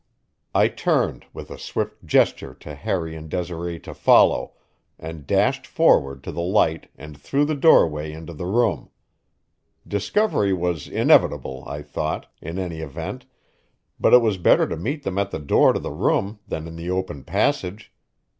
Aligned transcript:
I 0.55 0.67
turned, 0.67 1.25
with 1.31 1.51
a 1.51 1.59
swift 1.59 2.03
gesture 2.07 2.55
to 2.55 2.73
Harry 2.73 3.15
and 3.15 3.29
Desiree 3.29 3.77
to 3.81 3.93
follow, 3.93 4.53
and 4.97 5.27
dashed 5.27 5.67
forward 5.67 6.23
to 6.23 6.31
the 6.31 6.41
light 6.41 6.89
and 6.97 7.15
through 7.15 7.45
the 7.45 7.53
doorway 7.53 8.11
into 8.11 8.33
the 8.33 8.47
room. 8.47 8.89
Discovery 9.87 10.53
was 10.53 10.87
inevitable, 10.87 11.63
I 11.67 11.83
thought, 11.83 12.25
in 12.41 12.57
any 12.57 12.79
event, 12.79 13.27
but 13.99 14.11
it 14.11 14.23
was 14.23 14.39
better 14.39 14.67
to 14.69 14.75
meet 14.75 15.03
them 15.03 15.19
at 15.19 15.29
the 15.29 15.37
door 15.37 15.71
to 15.71 15.79
the 15.79 15.91
room 15.91 16.39
than 16.47 16.67
in 16.67 16.77
the 16.77 16.89
open 16.89 17.23
passage. 17.23 17.93